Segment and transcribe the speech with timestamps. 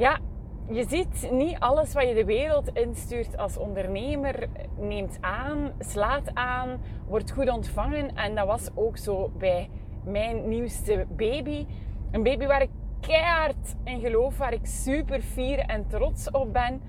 [0.00, 0.18] Ja,
[0.70, 6.80] je ziet niet alles wat je de wereld instuurt als ondernemer neemt aan, slaat aan,
[7.06, 8.16] wordt goed ontvangen.
[8.16, 9.70] En dat was ook zo bij
[10.04, 11.66] mijn nieuwste baby.
[12.10, 16.82] Een baby waar ik keihard in geloof, waar ik super fier en trots op ben.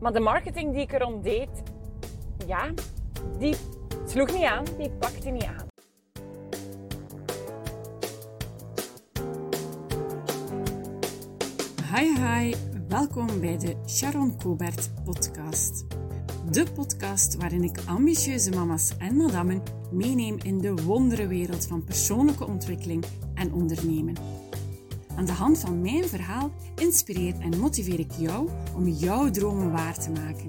[0.00, 1.62] Maar de marketing die ik erom deed,
[2.46, 2.70] ja,
[3.38, 3.56] die
[4.06, 5.67] sloeg niet aan, die pakte niet aan.
[11.98, 12.54] Hi hi,
[12.88, 15.84] welkom bij de Sharon Cobert podcast.
[16.50, 19.62] De podcast waarin ik ambitieuze mama's en madammen
[19.92, 24.16] meeneem in de wonderenwereld van persoonlijke ontwikkeling en ondernemen.
[25.16, 29.98] Aan de hand van mijn verhaal inspireer en motiveer ik jou om jouw dromen waar
[29.98, 30.48] te maken.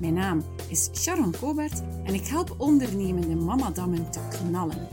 [0.00, 4.88] Mijn naam is Sharon Cobert en ik help ondernemende mamadammen te knallen.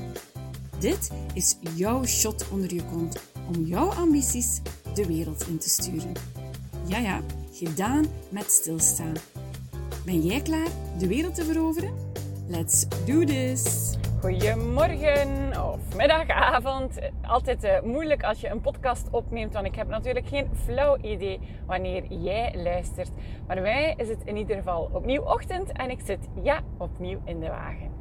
[0.79, 4.61] Dit is jouw shot onder je kont om jouw ambities
[4.93, 6.11] de wereld in te sturen.
[6.85, 9.13] Ja, ja, gedaan met stilstaan.
[10.05, 10.67] Ben jij klaar
[10.99, 11.93] de wereld te veroveren?
[12.47, 13.97] Let's do this!
[14.21, 16.99] Goedemorgen of middag, avond.
[17.21, 21.39] Altijd uh, moeilijk als je een podcast opneemt, want ik heb natuurlijk geen flauw idee
[21.65, 23.09] wanneer jij luistert.
[23.47, 27.39] Maar mij is het in ieder geval opnieuw ochtend en ik zit ja opnieuw in
[27.39, 28.00] de wagen.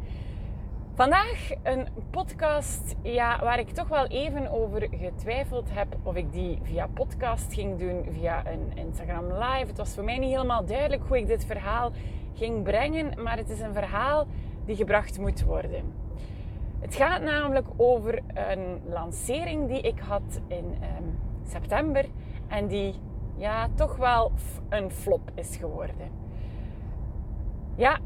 [1.01, 6.59] Vandaag een podcast ja, waar ik toch wel even over getwijfeld heb of ik die
[6.63, 9.67] via podcast ging doen, via een Instagram live.
[9.67, 11.93] Het was voor mij niet helemaal duidelijk hoe ik dit verhaal
[12.35, 14.27] ging brengen, maar het is een verhaal
[14.65, 15.93] die gebracht moet worden.
[16.81, 21.05] Het gaat namelijk over een lancering die ik had in ehm,
[21.49, 22.05] september
[22.49, 22.95] en die
[23.37, 24.33] ja, toch wel
[24.69, 26.11] een flop is geworden.
[27.75, 27.99] Ja,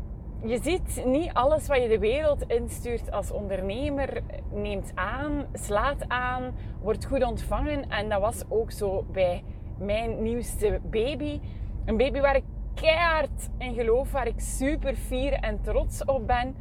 [0.47, 6.55] je ziet niet alles wat je de wereld instuurt als ondernemer neemt aan, slaat aan,
[6.83, 7.91] wordt goed ontvangen.
[7.91, 9.45] En dat was ook zo bij
[9.79, 11.41] mijn nieuwste baby.
[11.85, 16.55] Een baby waar ik keihard in geloof, waar ik super fier en trots op ben.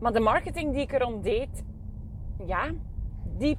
[0.00, 1.64] Maar de marketing die ik erom deed,
[2.46, 2.70] ja,
[3.36, 3.58] die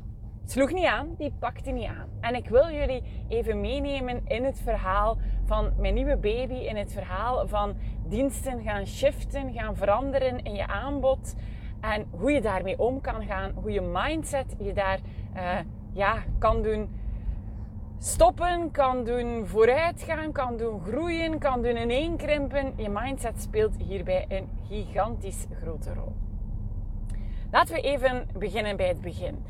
[0.51, 2.07] sloeg niet aan, die pakte niet aan.
[2.21, 6.93] En ik wil jullie even meenemen in het verhaal van mijn nieuwe baby, in het
[6.93, 7.75] verhaal van
[8.07, 11.35] diensten gaan shiften, gaan veranderen in je aanbod.
[11.81, 14.99] En hoe je daarmee om kan gaan, hoe je mindset je daar
[15.35, 15.57] uh,
[15.93, 16.89] ja, kan doen
[17.99, 22.73] stoppen, kan doen vooruitgaan, kan doen groeien, kan doen ineenkrimpen.
[22.75, 26.13] Je mindset speelt hierbij een gigantisch grote rol.
[27.51, 29.45] Laten we even beginnen bij het begin.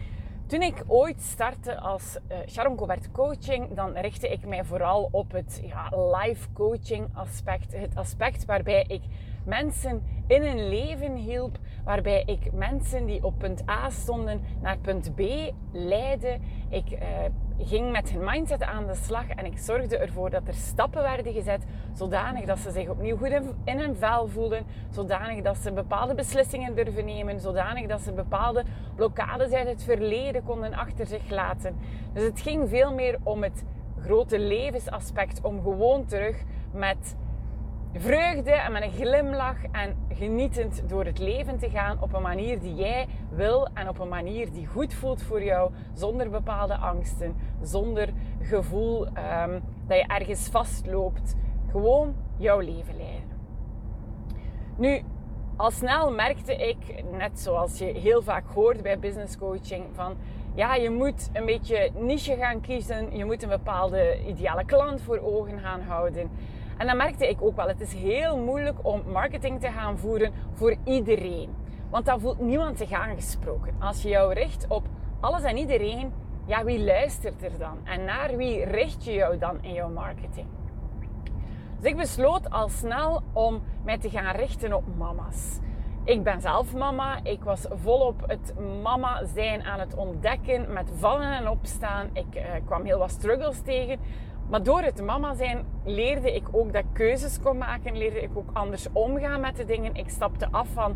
[0.49, 5.61] Toen ik ooit startte als uh, Sharon Coaching, dan richtte ik mij vooral op het
[5.63, 7.73] ja, live coaching aspect.
[7.73, 9.01] Het aspect waarbij ik
[9.45, 15.15] mensen in hun leven hielp, waarbij ik mensen die op punt A stonden naar punt
[15.15, 15.21] B
[15.71, 16.37] leidde.
[16.69, 16.99] Ik uh,
[17.59, 21.33] ging met hun mindset aan de slag en ik zorgde ervoor dat er stappen werden
[21.33, 26.15] gezet, zodanig dat ze zich opnieuw goed in, hun vel voelden, zodanig dat ze bepaalde
[26.15, 28.63] beslissingen durven nemen, zodanig dat ze bepaalde
[28.95, 31.77] blokkades uit het verleden konden achter zich laten.
[32.13, 33.63] Dus het ging veel meer om het
[34.01, 37.15] grote levensaspect, om gewoon terug met
[37.93, 42.59] vreugde en met een glimlach en genietend door het leven te gaan op een manier
[42.59, 47.35] die jij wil en op een manier die goed voelt voor jou, zonder bepaalde angsten,
[47.61, 48.09] zonder
[48.41, 51.35] gevoel um, dat je ergens vastloopt.
[51.71, 53.27] Gewoon jouw leven leiden.
[54.77, 55.03] Nu,
[55.55, 60.15] al snel merkte ik, net zoals je heel vaak hoort bij business coaching, van
[60.55, 65.19] ja, je moet een beetje niche gaan kiezen, je moet een bepaalde ideale klant voor
[65.19, 66.29] ogen gaan houden.
[66.77, 70.33] En dan merkte ik ook wel, het is heel moeilijk om marketing te gaan voeren
[70.53, 71.49] voor iedereen.
[71.89, 73.73] Want dan voelt niemand zich aangesproken.
[73.79, 74.87] Als je jou richt op
[75.19, 76.13] alles en iedereen,
[76.49, 77.77] ja, wie luistert er dan?
[77.83, 80.47] En naar wie richt je jou dan in jouw marketing?
[81.79, 85.59] Dus ik besloot al snel om mij te gaan richten op mama's.
[86.03, 87.19] Ik ben zelf mama.
[87.23, 92.09] Ik was volop het mama zijn aan het ontdekken met vallen en opstaan.
[92.13, 93.99] Ik uh, kwam heel wat struggles tegen.
[94.49, 97.97] Maar door het mama zijn leerde ik ook dat ik keuzes kon maken.
[97.97, 99.95] Leerde ik ook anders omgaan met de dingen.
[99.95, 100.95] Ik stapte af van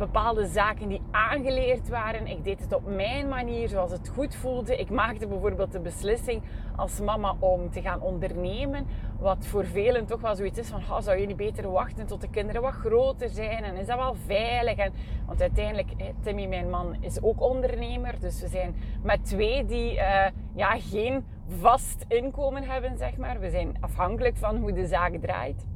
[0.00, 2.26] bepaalde zaken die aangeleerd waren.
[2.26, 4.76] Ik deed het op mijn manier, zoals het goed voelde.
[4.76, 6.42] Ik maakte bijvoorbeeld de beslissing
[6.76, 8.86] als mama om te gaan ondernemen.
[9.18, 12.20] Wat voor velen toch wel zoiets is van, oh, zou je niet beter wachten tot
[12.20, 13.64] de kinderen wat groter zijn?
[13.64, 14.76] En is dat wel veilig?
[14.76, 14.92] En,
[15.26, 15.90] want uiteindelijk,
[16.22, 18.20] Timmy, mijn man, is ook ondernemer.
[18.20, 21.24] Dus we zijn met twee die uh, ja, geen
[21.60, 23.40] vast inkomen hebben, zeg maar.
[23.40, 25.69] We zijn afhankelijk van hoe de zaak draait.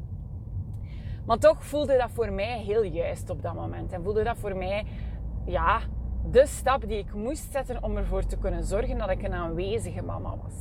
[1.27, 3.93] Maar toch voelde dat voor mij heel juist op dat moment.
[3.93, 4.85] En voelde dat voor mij,
[5.45, 5.81] ja,
[6.31, 10.03] de stap die ik moest zetten om ervoor te kunnen zorgen dat ik een aanwezige
[10.03, 10.55] mama was.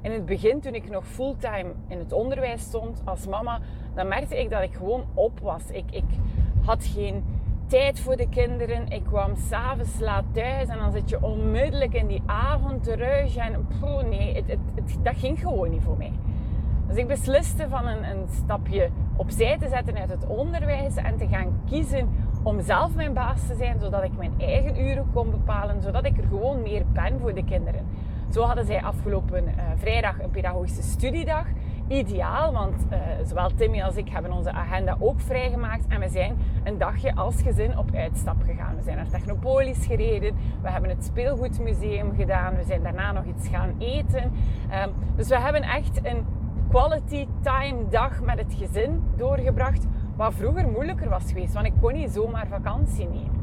[0.00, 3.60] in het begin, toen ik nog fulltime in het onderwijs stond als mama,
[3.94, 5.62] dan merkte ik dat ik gewoon op was.
[5.70, 6.04] Ik, ik
[6.64, 7.24] had geen
[7.66, 8.88] tijd voor de kinderen.
[8.88, 13.36] Ik kwam s'avonds laat thuis en dan zit je onmiddellijk in die avondruis.
[13.36, 16.12] En poeh, nee, het, het, dat ging gewoon niet voor mij.
[16.86, 21.26] Dus ik besliste van een, een stapje opzij te zetten uit het onderwijs en te
[21.26, 22.08] gaan kiezen
[22.42, 26.16] om zelf mijn baas te zijn, zodat ik mijn eigen uren kon bepalen, zodat ik
[26.16, 27.86] er gewoon meer ben voor de kinderen.
[28.30, 31.46] Zo hadden zij afgelopen uh, vrijdag een pedagogische studiedag.
[31.88, 35.86] Ideaal, want uh, zowel Timmy als ik hebben onze agenda ook vrijgemaakt.
[35.86, 38.76] En we zijn een dagje als gezin op uitstap gegaan.
[38.76, 40.34] We zijn naar Technopolis gereden.
[40.62, 42.56] We hebben het speelgoedmuseum gedaan.
[42.56, 44.22] We zijn daarna nog iets gaan eten.
[44.22, 46.24] Um, dus we hebben echt een
[46.74, 49.86] quality time dag met het gezin doorgebracht.
[50.16, 53.42] Wat vroeger moeilijker was geweest, want ik kon niet zomaar vakantie nemen.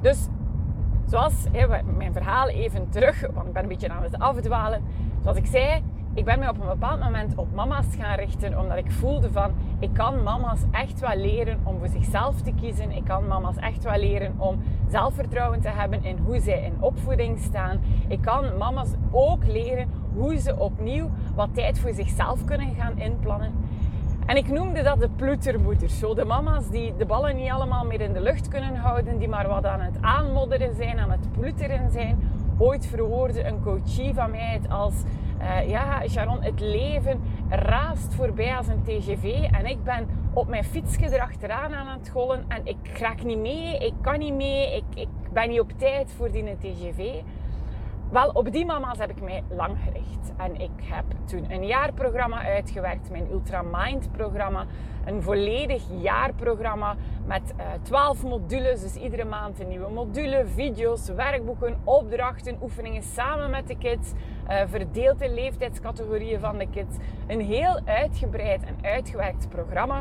[0.00, 0.28] Dus
[1.06, 1.46] zoals
[1.96, 4.82] mijn verhaal even terug, want ik ben een beetje aan het afdwalen.
[5.22, 5.82] Zoals ik zei,
[6.16, 9.50] ik ben me op een bepaald moment op mama's gaan richten, omdat ik voelde van,
[9.78, 12.90] ik kan mama's echt wel leren om voor zichzelf te kiezen.
[12.90, 17.38] Ik kan mama's echt wel leren om zelfvertrouwen te hebben in hoe zij in opvoeding
[17.38, 17.80] staan.
[18.08, 23.52] Ik kan mama's ook leren hoe ze opnieuw wat tijd voor zichzelf kunnen gaan inplannen.
[24.26, 25.98] En ik noemde dat de ploetermoeders.
[25.98, 29.28] Zo de mama's die de ballen niet allemaal meer in de lucht kunnen houden, die
[29.28, 32.18] maar wat aan het aanmodderen zijn, aan het ploeteren zijn.
[32.58, 34.94] Ooit verwoordde een coachie van mij het als...
[35.40, 40.64] Uh, ja, Sharon, het leven raast voorbij als een TGV en ik ben op mijn
[40.64, 44.84] fietsje erachteraan aan het gollen en ik raak niet mee, ik kan niet mee, ik,
[44.94, 47.22] ik ben niet op tijd voor die TGV.
[48.10, 50.32] Wel, op die mama's heb ik mij lang gericht.
[50.36, 54.66] En ik heb toen een jaarprogramma uitgewerkt, mijn Ultramind programma.
[55.04, 58.80] Een volledig jaarprogramma met uh, eh, 12 modules.
[58.80, 64.12] Dus iedere maand een nieuwe module, video's, werkboeken, opdrachten, oefeningen samen met de kids.
[64.48, 66.96] Uh, verdeeld in leeftijdscategorieën van de kids.
[67.26, 70.00] Een heel uitgebreid en uitgewerkt programma.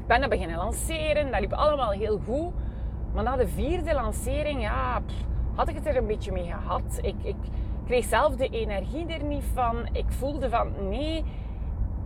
[0.00, 1.30] Ik ben dat beginnen lanceren.
[1.30, 2.52] Dat liep allemaal heel goed.
[3.14, 5.02] Maar na de vierde lancering, ja
[5.54, 6.98] had ik het er een beetje mee gehad.
[7.02, 7.36] Ik, ik
[7.86, 9.88] kreeg zelf de energie er niet van.
[9.92, 11.24] Ik voelde van nee,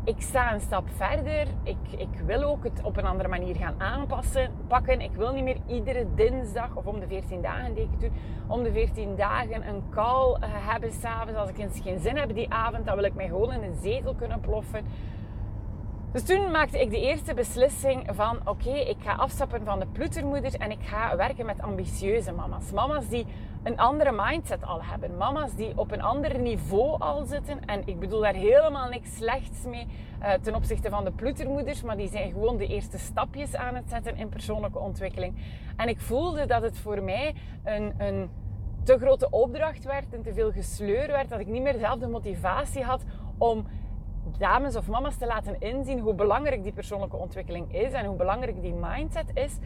[0.05, 1.47] ik sta een stap verder.
[1.63, 5.01] Ik, ik wil ook het op een andere manier gaan aanpassen, pakken.
[5.01, 8.11] Ik wil niet meer iedere dinsdag of om de 14 dagen ik
[8.47, 11.39] om de 14 dagen een call uh, hebben s'avonds.
[11.39, 13.79] Als ik eens geen zin heb die avond, dan wil ik mij gewoon in een
[13.83, 14.85] zetel kunnen ploffen.
[16.13, 20.55] Dus toen maakte ik de eerste beslissing van oké, ik ga afstappen van de ploetermoeder
[20.55, 22.73] en ik ga werken met ambitieuze mama's.
[22.73, 23.27] Mama's die
[23.63, 25.17] een andere mindset al hebben.
[25.17, 27.65] Mama's die op een ander niveau al zitten.
[27.65, 29.87] En ik bedoel daar helemaal niks slechts mee
[30.23, 31.83] uh, ten opzichte van de ploetermoeders.
[31.83, 35.35] Maar die zijn gewoon de eerste stapjes aan het zetten in persoonlijke ontwikkeling.
[35.77, 37.35] En ik voelde dat het voor mij
[37.65, 38.31] een, een
[38.83, 41.29] te grote opdracht werd en te veel gesleur werd.
[41.29, 43.05] Dat ik niet meer zelf de motivatie had
[43.39, 43.67] om
[44.39, 48.63] dames of mama's te laten inzien hoe belangrijk die persoonlijke ontwikkeling is en hoe belangrijk
[48.63, 49.59] die mindset is.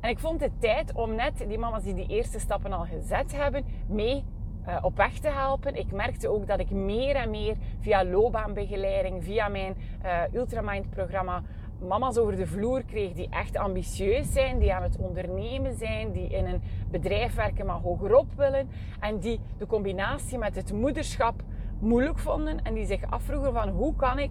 [0.00, 3.36] En ik vond het tijd om net die mama's die die eerste stappen al gezet
[3.36, 4.24] hebben, mee
[4.68, 5.74] uh, op weg te helpen.
[5.74, 11.42] Ik merkte ook dat ik meer en meer via loopbaanbegeleiding, via mijn uh, Ultramind-programma,
[11.80, 16.28] mama's over de vloer kreeg die echt ambitieus zijn, die aan het ondernemen zijn, die
[16.28, 18.68] in een bedrijf werken maar hogerop willen
[19.00, 21.42] en die de combinatie met het moederschap
[21.78, 24.30] moeilijk vonden en die zich afvroegen van hoe kan ik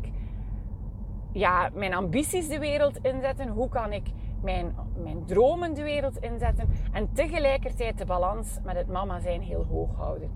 [1.32, 4.08] ja, mijn ambities de wereld inzetten, hoe kan ik
[4.42, 9.66] mijn, mijn dromen de wereld inzetten en tegelijkertijd de balans met het mama zijn heel
[9.70, 10.30] hoog houden.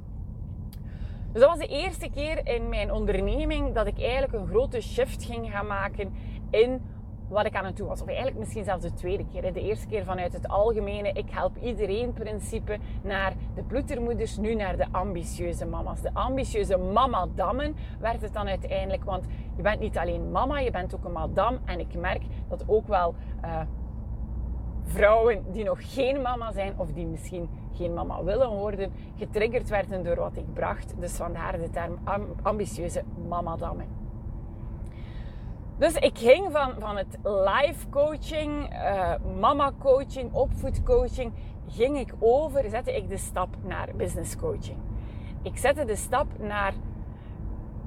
[1.32, 5.24] Dus dat was de eerste keer in mijn onderneming dat ik eigenlijk een grote shift
[5.24, 6.14] ging gaan maken
[6.50, 6.82] in
[7.30, 8.02] wat ik aan het doen was.
[8.02, 9.54] Of eigenlijk misschien zelfs de tweede keer.
[9.54, 14.78] De eerste keer vanuit het algemene, ik help iedereen principe naar de ploetermoeders, nu naar
[14.78, 16.02] de ambitieuze mama's.
[16.02, 20.96] De ambitieuze mama-dammen werd het dan uiteindelijk, want je bent niet alleen mama, je bent
[20.96, 21.60] ook een madam.
[21.66, 23.62] En ik merk dat ook wel uh,
[24.84, 30.04] vrouwen die nog geen mama zijn of die misschien geen mama willen worden, getriggerd werden
[30.04, 30.94] door wat ik bracht.
[31.00, 32.00] Dus vandaar de term
[32.42, 33.99] ambitieuze mama-dammen.
[35.80, 41.34] Dus ik ging van, van het life coaching, uh, mama coaching, opvoedcoaching,
[41.68, 44.78] ging ik over, zette ik de stap naar business coaching.
[45.42, 46.74] Ik zette de stap naar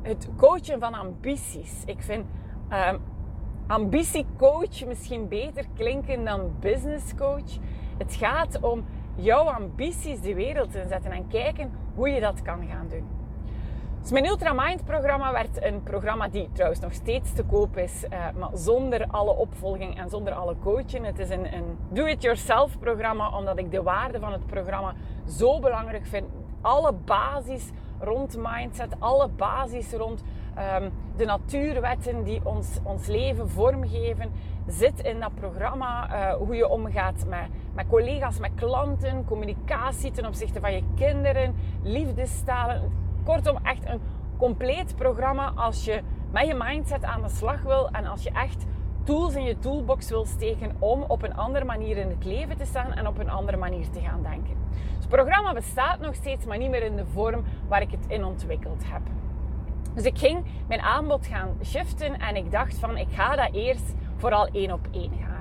[0.02, 1.82] het coachen van ambities.
[1.84, 2.26] Ik vind
[2.70, 2.92] uh,
[3.66, 7.58] ambitiecoach misschien beter klinken dan business coach.
[7.98, 8.84] Het gaat om
[9.14, 13.21] jouw ambities de wereld in zetten en kijken hoe je dat kan gaan doen.
[14.02, 18.18] Dus mijn Ultramind programma werd een programma die trouwens nog steeds te koop is, uh,
[18.38, 21.06] maar zonder alle opvolging en zonder alle coaching.
[21.06, 24.94] Het is een, een do-it-yourself programma, omdat ik de waarde van het programma
[25.28, 26.26] zo belangrijk vind.
[26.60, 30.22] Alle basis rond mindset, alle basis rond
[30.54, 34.32] ehm, de natuurwetten die ons, ons leven vormgeven,
[34.66, 36.08] zit in dat programma.
[36.08, 41.54] Uh, hoe je omgaat met, met collega's, met klanten, communicatie ten opzichte van je kinderen,
[41.82, 43.10] liefdestalen.
[43.24, 44.00] Kortom, echt een
[44.36, 46.00] compleet programma als je
[46.30, 48.66] met je mindset aan de slag wil en als je echt
[49.04, 52.64] tools in je toolbox wil steken om op een andere manier in het leven te
[52.64, 54.56] staan en op een andere manier te gaan denken.
[54.70, 58.04] Dus het programma bestaat nog steeds, maar niet meer in de vorm waar ik het
[58.06, 59.02] in ontwikkeld heb.
[59.94, 63.94] Dus ik ging mijn aanbod gaan shiften en ik dacht van ik ga dat eerst
[64.16, 65.31] vooral één op één gaan.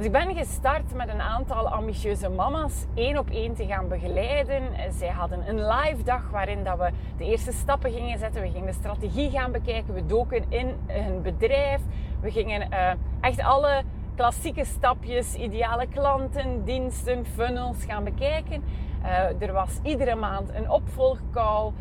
[0.00, 4.62] Dus ik ben gestart met een aantal ambitieuze mama's één op één te gaan begeleiden.
[4.98, 8.42] Zij hadden een live dag waarin dat we de eerste stappen gingen zetten.
[8.42, 9.94] We gingen de strategie gaan bekijken.
[9.94, 11.80] We doken in hun bedrijf.
[12.20, 12.90] We gingen uh,
[13.20, 13.82] echt alle
[14.14, 18.62] klassieke stapjes, ideale klanten, diensten, funnels gaan bekijken.
[19.02, 21.72] Uh, er was iedere maand een opvolgcall.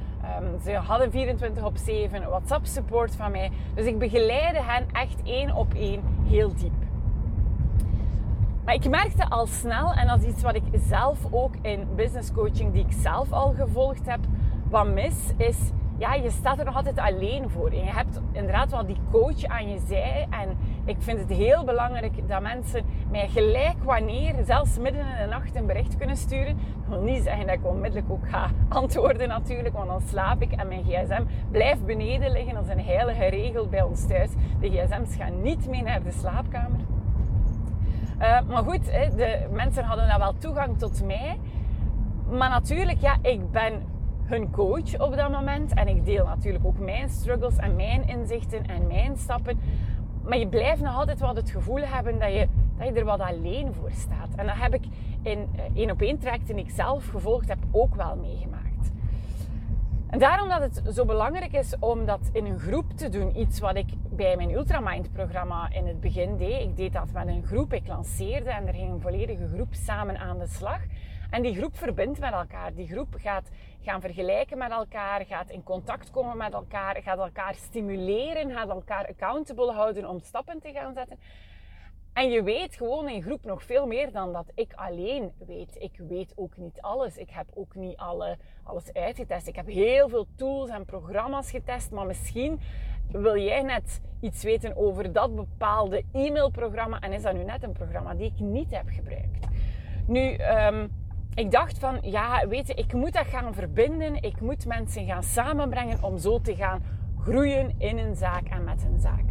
[0.41, 3.51] Um, ze hadden 24 op 7 WhatsApp support van mij.
[3.75, 6.88] Dus ik begeleide hen echt één op één heel diep.
[8.69, 12.31] Maar ik merkte al snel, en dat is iets wat ik zelf ook in business
[12.31, 14.19] coaching, die ik zelf al gevolgd heb,
[14.69, 15.57] wat mis is,
[15.97, 17.69] ja, je staat er nog altijd alleen voor.
[17.69, 20.27] En je hebt inderdaad wel die coach aan je zij.
[20.29, 25.29] En ik vind het heel belangrijk dat mensen mij gelijk wanneer, zelfs midden in de
[25.29, 26.57] nacht, een bericht kunnen sturen.
[26.57, 28.49] Ik wil niet zeggen dat ik onmiddellijk ook ga
[28.79, 32.53] antwoorden natuurlijk, want dan slaap ik en mijn gsm blijft beneden liggen.
[32.53, 34.29] Dat is een heilige regel bij ons thuis.
[34.59, 36.98] De gsm's gaan niet mee naar de slaapkamer.
[38.21, 38.85] Uh, maar goed,
[39.15, 41.39] de mensen hadden dan wel toegang tot mij.
[42.29, 43.83] Maar natuurlijk, ja, ik ben
[44.23, 45.73] hun coach op dat moment.
[45.73, 49.59] En ik deel natuurlijk ook mijn struggles en mijn inzichten en mijn stappen.
[50.23, 52.47] Maar je blijft nog altijd wel het gevoel hebben dat je,
[52.77, 54.29] dat je er wat alleen voor staat.
[54.35, 54.83] En dat heb ik
[55.21, 58.58] in eh, één op één trajecten die ik zelf gevolgd heb ook wel meegemaakt.
[60.09, 63.39] En daarom dat het zo belangrijk is om dat in een groep te doen.
[63.39, 66.61] Iets wat ik bij mijn Ultramind programma in het begin deed.
[66.61, 67.73] Ik deed dat met een groep.
[67.73, 70.79] Ik lanceerde en er ging een volledige groep samen aan de slag.
[71.29, 72.73] En die groep verbindt met elkaar.
[72.73, 73.49] Die groep gaat
[73.81, 79.07] gaan vergelijken met elkaar, gaat in contact komen met elkaar, gaat elkaar stimuleren, gaat elkaar
[79.07, 81.19] accountable houden om stappen te gaan zetten.
[82.19, 85.75] En je weet gewoon in groep nog veel meer dan dat ik alleen weet.
[85.79, 87.17] Ik weet ook niet alles.
[87.17, 89.47] Ik heb ook niet alle, alles uitgetest.
[89.47, 91.91] Ik heb heel veel tools en programma's getest.
[91.91, 92.59] Maar misschien
[93.11, 96.99] wil jij net iets weten over dat bepaalde e-mailprogramma.
[96.99, 99.47] En is dat nu net een programma die ik niet heb gebruikt?
[100.07, 100.91] Nu, um,
[101.33, 104.21] ik dacht van, ja, weet je, ik moet dat gaan verbinden.
[104.21, 106.83] Ik moet mensen gaan samenbrengen om zo te gaan
[107.19, 109.25] groeien in een zaak en met een zaak.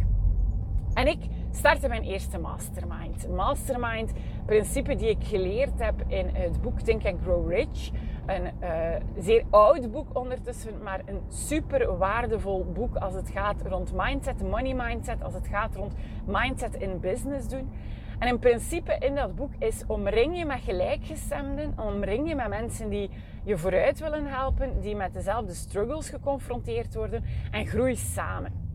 [0.93, 1.19] En ik
[1.51, 3.23] startte mijn eerste mastermind.
[3.23, 4.11] Een mastermind,
[4.45, 7.91] principe die ik geleerd heb in het boek Think and Grow Rich.
[8.25, 8.69] Een uh,
[9.17, 14.73] zeer oud boek ondertussen, maar een super waardevol boek als het gaat rond mindset, money
[14.73, 15.93] mindset, als het gaat rond
[16.25, 17.71] mindset in business doen.
[18.19, 22.89] En in principe in dat boek is omring je met gelijkgestemden, omring je met mensen
[22.89, 23.09] die
[23.43, 28.68] je vooruit willen helpen, die met dezelfde struggles geconfronteerd worden en groei samen.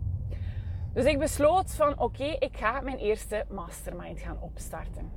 [0.94, 5.10] Dus ik besloot van oké, ik ga mijn eerste mastermind gaan opstarten.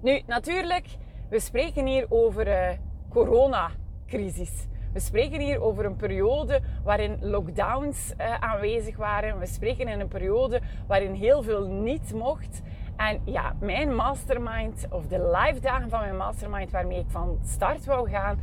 [0.00, 0.86] Nu, natuurlijk,
[1.30, 2.68] we spreken hier over uh,
[3.08, 4.66] coronacrisis.
[4.92, 9.38] We spreken hier over een periode waarin lockdowns uh, aanwezig waren.
[9.38, 12.62] We spreken in een periode waarin heel veel niet mocht.
[12.96, 17.84] En ja, mijn mastermind, of de live dagen van mijn mastermind waarmee ik van start
[17.84, 18.40] wou gaan,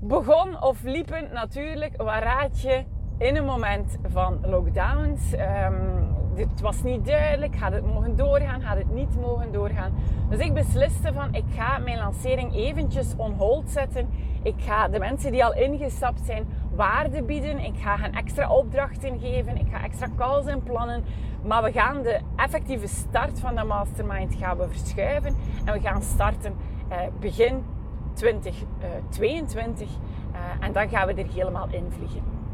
[0.00, 2.84] begon of liepen natuurlijk, waar raad je,
[3.18, 5.32] in een moment van lockdowns.
[5.32, 9.92] Um, het was niet duidelijk, gaat het mogen doorgaan, gaat het niet mogen doorgaan.
[10.28, 14.08] Dus ik besliste van, ik ga mijn lancering eventjes on hold zetten.
[14.42, 17.58] Ik ga de mensen die al ingestapt zijn waarde bieden.
[17.58, 19.58] Ik ga hen extra opdrachten geven.
[19.58, 21.04] Ik ga extra calls inplannen.
[21.42, 25.36] Maar we gaan de effectieve start van de mastermind gaan we verschuiven.
[25.64, 26.54] En we gaan starten
[26.88, 27.64] eh, begin
[28.12, 29.88] 2022.
[29.88, 29.94] Uh,
[30.32, 32.45] uh, en dan gaan we er helemaal in vliegen.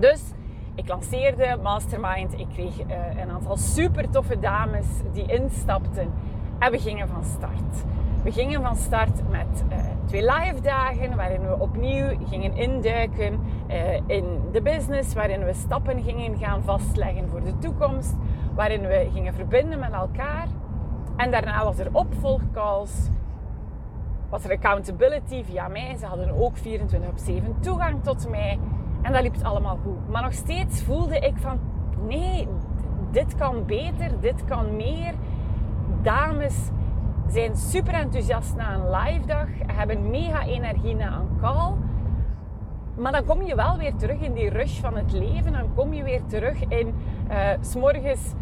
[0.00, 0.22] Dus
[0.74, 2.38] ik lanceerde Mastermind.
[2.38, 6.12] Ik kreeg uh, een aantal super toffe dames die instapten.
[6.58, 7.84] En we gingen van start.
[8.22, 13.94] We gingen van start met uh, twee live dagen waarin we opnieuw gingen induiken uh,
[14.06, 18.14] in de business, waarin we stappen gingen gaan vastleggen voor de toekomst,
[18.54, 20.46] waarin we gingen verbinden met elkaar.
[21.16, 23.08] En daarna was er opvolgcalls,
[24.28, 25.96] was er accountability via mij.
[25.96, 28.58] Ze hadden ook 24 op 7 toegang tot mij.
[29.02, 30.08] En dat liep het allemaal goed.
[30.08, 31.58] Maar nog steeds voelde ik van,
[32.06, 32.48] nee,
[33.10, 35.14] dit kan beter, dit kan meer.
[36.02, 36.70] Dames
[37.28, 41.72] zijn super enthousiast na een live dag, hebben mega energie na een call.
[42.94, 45.52] maar dan kom je wel weer terug in die rush van het leven.
[45.52, 46.94] Dan kom je weer terug in
[47.30, 48.32] uh, s'morgens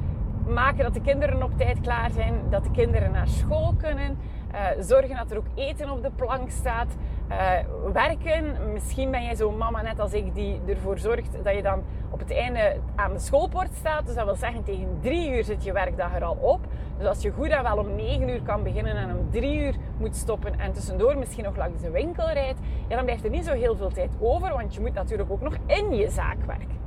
[0.47, 4.19] maken dat de kinderen op tijd klaar zijn, dat de kinderen naar school kunnen.
[4.53, 6.97] Uh, zorgen dat er ook eten op de plank staat.
[7.31, 8.57] Uh, werken.
[8.73, 12.19] Misschien ben jij zo'n mama net als ik die ervoor zorgt dat je dan op
[12.19, 14.07] het einde aan de schoolpoort staat.
[14.07, 16.61] Dus dat wil zeggen tegen drie uur zit je werkdag er al op.
[16.99, 19.75] Dus als je goed en wel om negen uur kan beginnen en om drie uur
[19.99, 22.59] moet stoppen en tussendoor misschien nog langs de winkel rijdt,
[22.89, 25.57] dan blijft er niet zo heel veel tijd over, want je moet natuurlijk ook nog
[25.67, 26.78] in je zaak werken.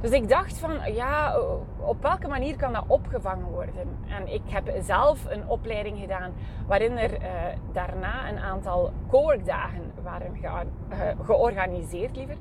[0.00, 1.40] Dus ik dacht van, ja,
[1.78, 3.74] op welke manier kan dat opgevangen worden?
[4.08, 6.32] En ik heb zelf een opleiding gedaan
[6.66, 7.28] waarin er uh,
[7.72, 12.36] daarna een aantal co-workdagen waren ge uh, georganiseerd, liever.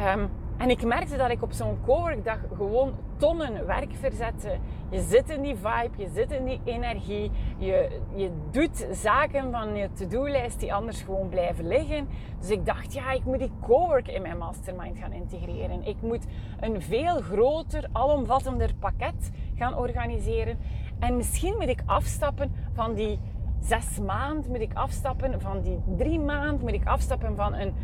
[0.00, 4.58] Um, en ik merkte dat ik op zo'n coworkdag gewoon tonnen werk verzette.
[4.90, 7.30] Je zit in die vibe, je zit in die energie.
[7.58, 12.08] Je, je doet zaken van je to-do-lijst die anders gewoon blijven liggen.
[12.40, 15.86] Dus ik dacht, ja, ik moet die cowork in mijn mastermind gaan integreren.
[15.86, 16.24] Ik moet
[16.60, 20.58] een veel groter, alomvattender pakket gaan organiseren.
[20.98, 23.18] En misschien moet ik afstappen van die
[23.60, 27.74] zes maanden, moet ik afstappen van die drie maanden, moet ik afstappen van een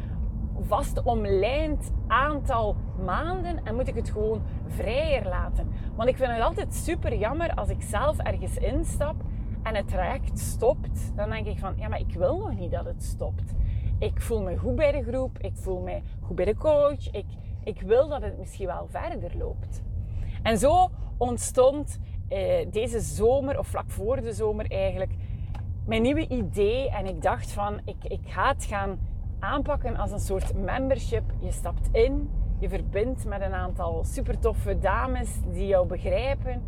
[0.60, 5.68] vast omlijnd aantal maanden en moet ik het gewoon vrijer laten.
[5.96, 9.14] Want ik vind het altijd super jammer als ik zelf ergens instap
[9.62, 11.16] en het traject stopt.
[11.16, 13.54] Dan denk ik van, ja, maar ik wil nog niet dat het stopt.
[13.98, 17.10] Ik voel me goed bij de groep, ik voel me goed bij de coach.
[17.10, 17.26] Ik,
[17.64, 19.82] ik wil dat het misschien wel verder loopt.
[20.42, 25.12] En zo ontstond eh, deze zomer, of vlak voor de zomer eigenlijk,
[25.86, 26.90] mijn nieuwe idee.
[26.90, 28.98] En ik dacht van, ik, ik ga het gaan
[29.44, 31.24] aanpakken als een soort membership.
[31.38, 36.62] Je stapt in, je verbindt met een aantal super toffe dames die jou begrijpen.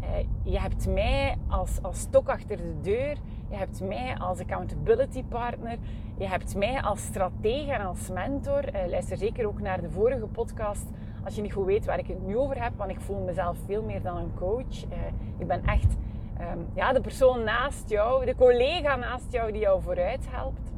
[0.00, 3.16] Eh, je hebt mij als, als stok achter de deur.
[3.48, 5.78] Je hebt mij als accountability partner.
[6.18, 8.74] Je hebt mij als stratege en als mentor.
[8.74, 10.86] Uh, luister zeker ook naar de vorige podcast
[11.24, 12.72] als je niet goed weet waar ik het nu over heb.
[12.76, 14.84] Want ik voel mezelf veel meer dan een coach.
[14.84, 14.96] Uh,
[15.38, 15.96] ik ben echt
[16.40, 20.73] um, ja, de persoon naast jou, de collega naast jou die jou vooruit helpt.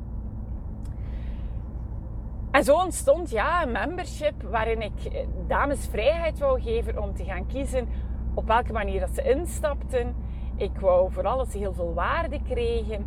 [2.56, 7.24] En zo ontstond ja, een membership waarin ik eh, dames vrijheid wou geven om te
[7.24, 7.88] gaan kiezen
[8.34, 10.14] op welke manier dat ze instapten.
[10.56, 13.06] Ik wou vooral dat ze heel veel waarde kregen.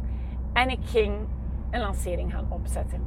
[0.54, 1.14] En ik ging
[1.72, 3.02] een lancering gaan opzetten.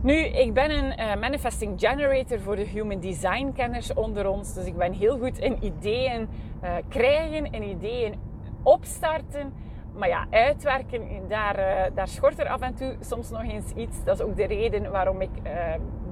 [0.00, 4.54] Nu, ik ben een uh, manifesting generator voor de human design kenners onder ons.
[4.54, 6.28] Dus ik ben heel goed in ideeën
[6.62, 8.14] uh, krijgen, in ideeën
[8.62, 9.52] opstarten
[9.94, 14.04] maar ja, uitwerken, daar, uh, daar schort er af en toe soms nog eens iets.
[14.04, 15.52] Dat is ook de reden waarom ik uh,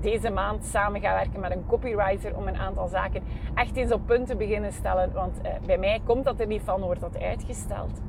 [0.01, 3.23] deze maand samen ga werken met een copywriter om een aantal zaken
[3.55, 5.13] echt eens op punten beginnen stellen.
[5.13, 8.01] Want uh, bij mij komt dat er niet van, wordt dat uitgesteld.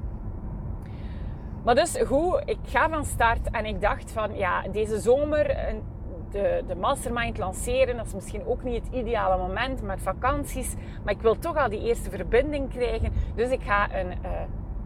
[1.63, 5.47] Maar dus goed, ik ga van start en ik dacht van ja, deze zomer
[6.31, 10.75] de, de mastermind lanceren, dat is misschien ook niet het ideale moment met vakanties.
[11.03, 13.13] Maar ik wil toch al die eerste verbinding krijgen.
[13.35, 14.13] Dus ik ga een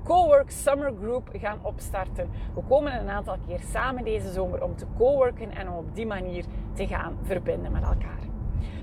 [0.05, 2.29] Cowork Summer Group gaan opstarten.
[2.55, 6.05] We komen een aantal keer samen deze zomer om te coworken en om op die
[6.05, 8.19] manier te gaan verbinden met elkaar.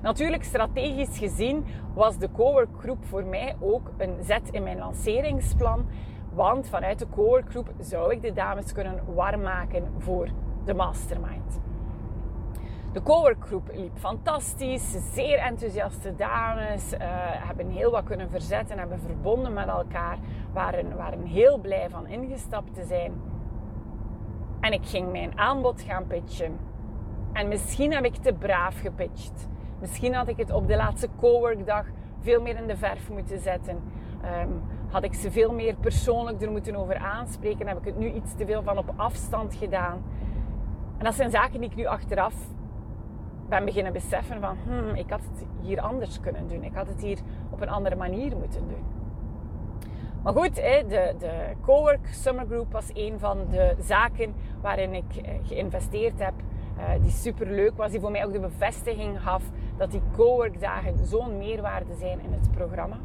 [0.02, 5.86] Natuurlijk, strategisch gezien was de Cowork Groep voor mij ook een zet in mijn lanceringsplan.
[6.32, 10.28] Want vanuit de Cowork Groep zou ik de dames kunnen warm maken voor
[10.64, 11.60] de mastermind.
[12.92, 14.96] De coworkgroep liep fantastisch.
[15.12, 16.92] Zeer enthousiaste dames.
[16.92, 16.98] Uh,
[17.46, 18.78] hebben heel wat kunnen verzetten.
[18.78, 20.18] Hebben verbonden met elkaar.
[20.52, 23.12] Waren, waren heel blij van ingestapt te zijn.
[24.60, 26.58] En ik ging mijn aanbod gaan pitchen.
[27.32, 29.48] En misschien heb ik te braaf gepitcht.
[29.80, 31.86] Misschien had ik het op de laatste coworkdag
[32.20, 33.82] veel meer in de verf moeten zetten.
[34.42, 37.66] Um, had ik ze veel meer persoonlijk er moeten over aanspreken.
[37.66, 40.02] Heb ik het nu iets te veel van op afstand gedaan.
[40.98, 42.34] En dat zijn zaken die ik nu achteraf
[43.52, 46.62] ben beginnen beseffen van, hmm, ik had het hier anders kunnen doen.
[46.64, 47.18] Ik had het hier
[47.50, 48.84] op een andere manier moeten doen.
[50.22, 55.34] Maar goed, de, de Cowork Summer Group was een van de zaken waarin ik eh,
[55.42, 56.34] geïnvesteerd heb.
[56.76, 59.42] Eh, die super leuk was, die voor mij ook de bevestiging gaf
[59.76, 62.96] dat die Cowork dagen zo'n meerwaarde zijn in het programma.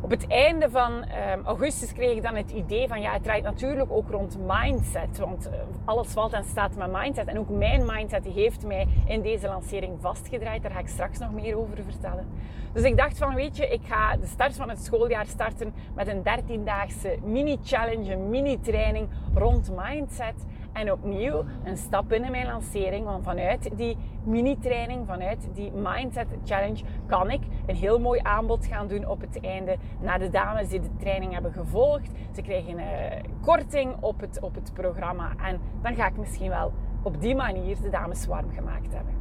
[0.00, 3.42] Op het einde van um, augustus kreeg ik dan het idee van ja, het draait
[3.42, 5.18] natuurlijk ook rond mindset.
[5.18, 5.52] Want uh,
[5.84, 7.26] alles valt en staat met mindset.
[7.26, 10.62] En ook mijn mindset heeft mij in deze lancering vastgedraaid.
[10.62, 12.26] Daar ga ik straks nog meer over vertellen.
[12.72, 16.08] Dus ik dacht van weet je, ik ga de start van het schooljaar starten met
[16.08, 20.34] een 13-daagse mini-challenge, een mini-training rond mindset.
[20.72, 23.04] En opnieuw een stap binnen mijn lancering.
[23.04, 28.88] Want vanuit die mini-training, vanuit die Mindset Challenge, kan ik een heel mooi aanbod gaan
[28.88, 32.10] doen op het einde naar de dames die de training hebben gevolgd.
[32.34, 35.32] Ze krijgen een korting op het, op het programma.
[35.44, 39.14] En dan ga ik misschien wel op die manier de dames warm gemaakt hebben.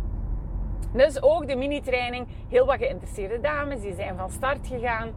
[0.94, 5.10] Dus ook de mini-training, heel wat geïnteresseerde dames, die zijn van start gegaan.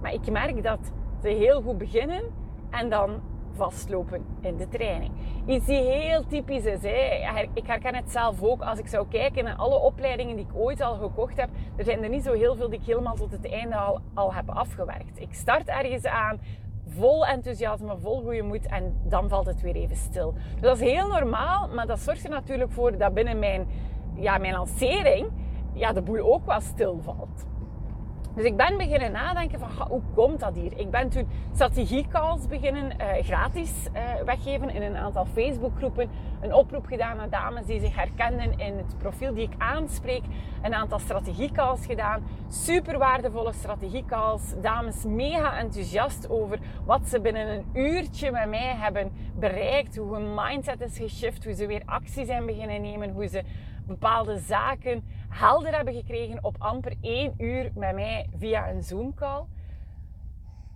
[0.00, 2.22] Maar ik merk dat ze heel goed beginnen
[2.70, 3.20] en dan
[3.58, 5.12] vastlopen in de training.
[5.46, 6.82] Iets die heel typisch is.
[6.82, 7.48] Hè.
[7.54, 10.80] Ik herken het zelf ook als ik zou kijken naar alle opleidingen die ik ooit
[10.80, 11.48] al gekocht heb.
[11.76, 14.34] Er zijn er niet zo heel veel die ik helemaal tot het einde al, al
[14.34, 15.20] heb afgewerkt.
[15.20, 16.40] Ik start ergens aan,
[16.86, 20.34] vol enthousiasme, vol goede moed en dan valt het weer even stil.
[20.52, 23.68] Dus dat is heel normaal, maar dat zorgt er natuurlijk voor dat binnen mijn,
[24.14, 25.30] ja, mijn lancering
[25.72, 27.46] ja, de boel ook wel stilvalt.
[28.38, 30.78] Dus ik ben beginnen nadenken van hoe komt dat hier?
[30.78, 36.10] Ik ben toen strategiecalls beginnen uh, gratis uh, weggeven in een aantal Facebookgroepen.
[36.40, 40.22] Een oproep gedaan naar dames die zich herkenden in het profiel die ik aanspreek.
[40.62, 42.22] Een aantal strategiecalls gedaan.
[42.48, 44.42] Super waardevolle strategiecalls.
[44.60, 49.96] Dames mega enthousiast over wat ze binnen een uurtje met mij hebben bereikt.
[49.96, 51.44] Hoe hun mindset is geshift.
[51.44, 53.10] Hoe ze weer actie zijn beginnen nemen.
[53.10, 53.42] Hoe ze
[53.88, 59.44] bepaalde zaken helder hebben gekregen op amper één uur met mij via een Zoom-call.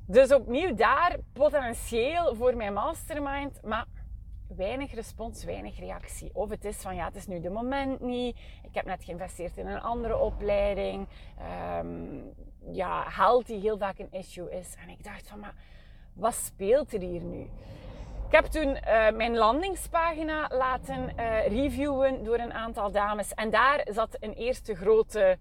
[0.07, 3.87] Dus opnieuw daar potentieel voor mijn mastermind, maar
[4.57, 6.31] weinig respons, weinig reactie.
[6.33, 8.37] Of het is van ja, het is nu de moment niet.
[8.63, 11.07] Ik heb net geïnvesteerd in een andere opleiding.
[11.79, 12.33] Um,
[12.71, 14.75] ja, haalt die heel vaak een issue is.
[14.83, 15.55] En ik dacht van, maar
[16.13, 17.51] wat speelt er hier nu?
[18.33, 23.35] Ik heb toen uh, mijn landingspagina laten uh, reviewen door een aantal dames.
[23.35, 25.39] En daar zat een eerste grote,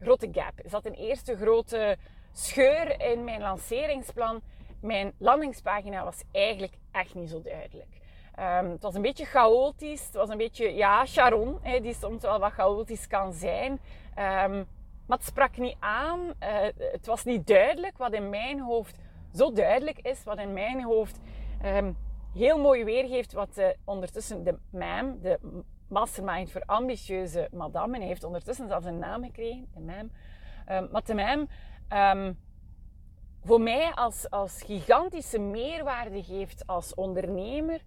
[0.00, 0.52] grote gap.
[0.64, 1.96] Er zat een eerste grote
[2.32, 4.40] scheur in mijn lanceringsplan.
[4.80, 7.88] Mijn landingspagina was eigenlijk echt niet zo duidelijk.
[8.38, 10.04] Um, het was een beetje chaotisch.
[10.06, 13.70] Het was een beetje, ja, Sharon, die soms wel wat chaotisch kan zijn.
[13.72, 14.66] Um,
[15.06, 16.20] maar het sprak niet aan.
[16.20, 16.56] Uh,
[16.92, 18.96] het was niet duidelijk wat in mijn hoofd
[19.34, 20.24] zo duidelijk is.
[20.24, 21.20] Wat in mijn hoofd
[21.64, 21.96] um,
[22.36, 25.38] heel mooi weergeeft wat uh, ondertussen de MAM, de
[25.88, 30.10] Mastermind voor ambitieuze madammen, heeft ondertussen zelfs een naam gekregen, de MAM.
[30.76, 31.48] Um, maar de MAM
[32.16, 32.38] um,
[33.42, 37.82] voor mij als, als gigantische meerwaarde geeft als ondernemer,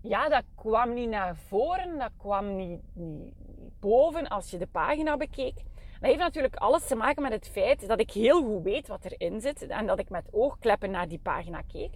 [0.00, 3.32] ja, dat kwam niet naar voren, dat kwam niet, niet
[3.80, 5.54] boven als je de pagina bekeek.
[5.54, 9.04] Dat heeft natuurlijk alles te maken met het feit dat ik heel goed weet wat
[9.04, 11.92] erin zit en dat ik met oogkleppen naar die pagina keek.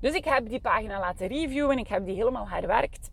[0.00, 1.78] Dus ik heb die pagina laten reviewen.
[1.78, 3.10] Ik heb die helemaal herwerkt.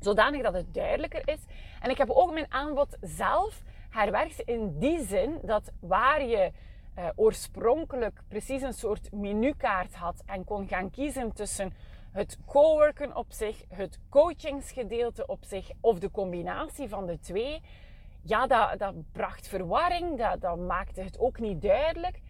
[0.00, 1.40] Zodanig dat het duidelijker is.
[1.80, 6.52] En ik heb ook mijn aanbod zelf herwerkt in die zin dat waar je
[6.98, 11.72] uh, oorspronkelijk precies een soort menukaart had en kon gaan kiezen tussen
[12.12, 17.62] het coworken op zich, het coachingsgedeelte op zich of de combinatie van de twee,
[18.22, 22.20] ja, dat, dat bracht verwarring, dat maakte het ook niet duidelijk.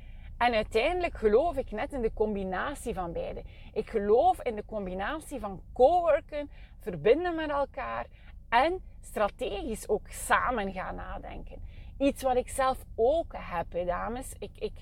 [0.43, 3.43] En uiteindelijk geloof ik net in de combinatie van beide.
[3.73, 8.07] Ik geloof in de combinatie van coworken, verbinden met elkaar
[8.49, 11.63] en strategisch ook samen gaan nadenken.
[11.99, 14.35] Iets wat ik zelf ook heb, dames.
[14.39, 14.73] Ik, ik,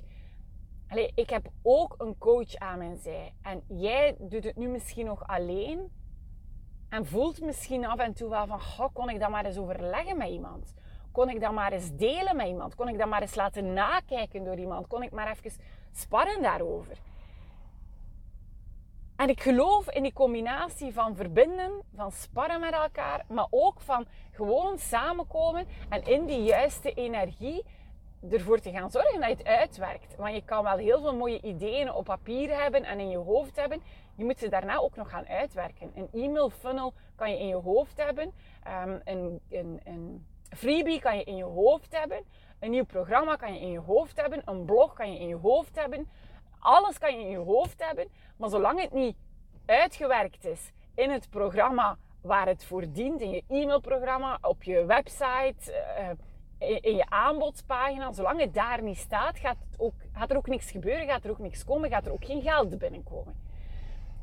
[0.89, 3.35] allez, ik heb ook een coach aan mijn zij.
[3.43, 5.93] En jij doet het nu misschien nog alleen.
[6.89, 10.17] En voelt misschien af en toe wel van, goh, kon ik dat maar eens overleggen
[10.17, 10.75] met iemand?
[11.13, 12.75] Kon ik dat maar eens delen met iemand?
[12.75, 14.87] Kon ik dat maar eens laten nakijken door iemand?
[14.87, 16.99] Kon ik maar even sparren daarover?
[19.17, 24.07] En ik geloof in die combinatie van verbinden, van sparren met elkaar, maar ook van
[24.31, 27.65] gewoon samenkomen en in die juiste energie
[28.31, 30.17] ervoor te gaan zorgen dat het uitwerkt.
[30.17, 33.57] Want je kan wel heel veel mooie ideeën op papier hebben en in je hoofd
[33.57, 33.83] hebben.
[34.15, 35.93] Je moet ze daarna ook nog gaan uitwerken.
[35.95, 38.33] Een e-mail funnel kan je in je hoofd hebben.
[38.85, 42.25] Um, een, een, een freebie kan je in je hoofd hebben.
[42.59, 44.43] Een nieuw programma kan je in je hoofd hebben.
[44.45, 46.09] Een blog kan je in je hoofd hebben.
[46.59, 48.09] Alles kan je in je hoofd hebben.
[48.37, 49.17] Maar zolang het niet
[49.67, 55.73] uitgewerkt is in het programma waar het voor dient, in je e-mailprogramma, op je website,
[55.73, 56.09] eh,
[56.81, 60.71] in je aanbodspagina, zolang het daar niet staat, gaat, het ook, gaat er ook niks
[60.71, 63.35] gebeuren, gaat er ook niks komen, gaat er ook geen geld binnenkomen.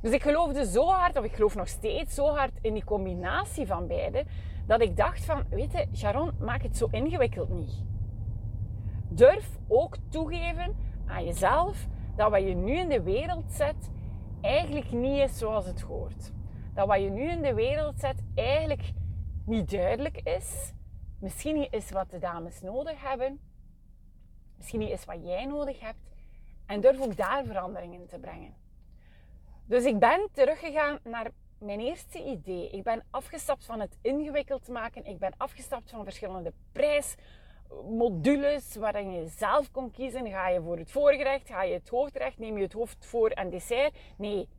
[0.01, 3.67] Dus ik geloofde zo hard, of ik geloof nog steeds zo hard in die combinatie
[3.67, 4.25] van beide,
[4.67, 7.83] dat ik dacht van, weet je, Sharon, maak het zo ingewikkeld niet.
[9.09, 10.75] Durf ook toegeven
[11.05, 13.89] aan jezelf dat wat je nu in de wereld zet,
[14.41, 16.31] eigenlijk niet is zoals het hoort.
[16.73, 18.93] Dat wat je nu in de wereld zet, eigenlijk
[19.45, 20.73] niet duidelijk is.
[21.19, 23.39] Misschien niet is wat de dames nodig hebben.
[24.57, 26.15] Misschien niet is wat jij nodig hebt.
[26.65, 28.53] En durf ook daar verandering in te brengen.
[29.65, 32.69] Dus ik ben teruggegaan naar mijn eerste idee.
[32.69, 35.05] Ik ben afgestapt van het ingewikkeld maken.
[35.05, 40.29] Ik ben afgestapt van verschillende prijsmodules waarin je zelf kon kiezen.
[40.29, 41.47] Ga je voor het voorgerecht?
[41.47, 42.37] Ga je het hoofdgerecht?
[42.37, 43.97] Neem je het hoofd voor en dessert?
[44.17, 44.49] Nee,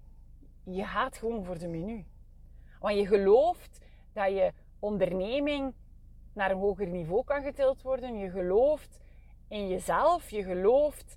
[0.64, 2.06] je gaat gewoon voor de menu.
[2.80, 3.78] Want je gelooft
[4.12, 5.74] dat je onderneming
[6.32, 8.18] naar een hoger niveau kan getild worden.
[8.18, 9.00] Je gelooft
[9.48, 11.16] in jezelf, je gelooft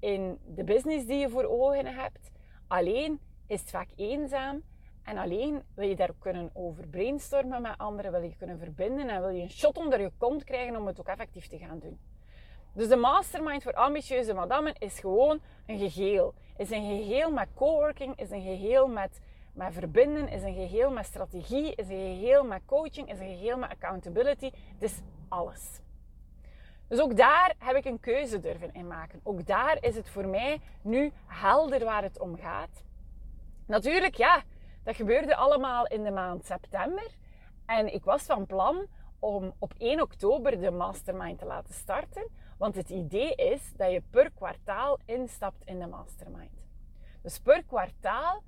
[0.00, 2.30] in de business die je voor ogen hebt.
[2.66, 4.62] Alleen is het vaak eenzaam
[5.04, 9.08] en alleen wil je daar ook kunnen over brainstormen met anderen, wil je kunnen verbinden
[9.08, 11.78] en wil je een shot onder je kont krijgen om het ook effectief te gaan
[11.78, 11.98] doen.
[12.74, 16.34] Dus de mastermind voor ambitieuze madammen is gewoon een geheel.
[16.56, 19.20] Is een geheel met coworking, is een geheel met,
[19.52, 23.58] met verbinden, is een geheel met strategie, is een geheel met coaching, is een geheel
[23.58, 24.44] met accountability.
[24.44, 25.80] Het is alles.
[26.88, 29.20] Dus ook daar heb ik een keuze durven in maken.
[29.22, 32.82] Ook daar is het voor mij nu helder waar het om gaat.
[33.66, 34.42] Natuurlijk, ja,
[34.82, 37.10] dat gebeurde allemaal in de maand september.
[37.66, 38.86] En ik was van plan
[39.18, 42.28] om op 1 oktober de mastermind te laten starten.
[42.58, 46.66] Want het idee is dat je per kwartaal instapt in de mastermind.
[47.22, 48.42] Dus per kwartaal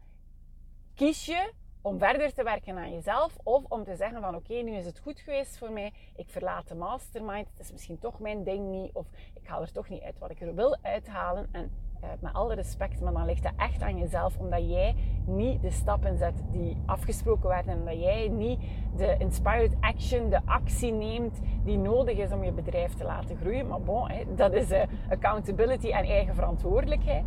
[0.95, 4.77] kies je om verder te werken aan jezelf of om te zeggen van oké, nu
[4.77, 8.45] is het goed geweest voor mij, ik verlaat de mastermind, het is misschien toch mijn
[8.45, 11.73] ding niet of ik haal er toch niet uit wat ik er wil uithalen en
[12.21, 16.19] met alle respect, maar dan ligt dat echt aan jezelf omdat jij niet de stappen
[16.19, 18.61] zet die afgesproken werden en dat jij niet
[18.97, 23.69] de inspired action, de actie neemt die nodig is om je bedrijf te laten groeien.
[23.69, 27.25] Maar bon, dat is uh, accountability en eigen verantwoordelijkheid.